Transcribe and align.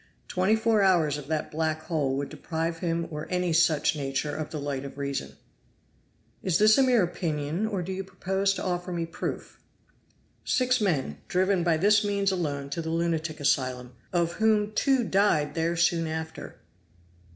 Twenty 0.27 0.55
four 0.55 0.81
hours 0.81 1.19
of 1.19 1.27
that 1.27 1.51
black 1.51 1.83
hole 1.83 2.17
would 2.17 2.29
deprive 2.29 2.79
him 2.79 3.05
or 3.11 3.27
any 3.29 3.53
such 3.53 3.95
nature 3.95 4.35
of 4.35 4.49
the 4.49 4.59
light 4.59 4.83
of 4.83 4.97
reason." 4.97 5.35
"Is 6.41 6.57
this 6.57 6.75
a 6.79 6.81
mere 6.81 7.03
opinion 7.03 7.67
or 7.67 7.83
do 7.83 7.91
you 7.91 8.03
propose 8.03 8.51
to 8.55 8.63
offer 8.63 8.91
me 8.91 9.05
proof?" 9.05 9.59
"Six 10.43 10.81
men 10.81 11.19
driven 11.27 11.63
by 11.63 11.77
this 11.77 12.03
means 12.03 12.31
alone 12.31 12.71
to 12.71 12.81
the 12.81 12.89
lunatic 12.89 13.39
asylum, 13.39 13.93
of 14.11 14.33
whom 14.33 14.71
two 14.71 15.03
died 15.03 15.53
there 15.53 15.77
soon 15.77 16.07
after." 16.07 16.55